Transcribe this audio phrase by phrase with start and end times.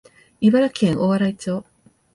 [0.41, 1.63] 茨城県大洗町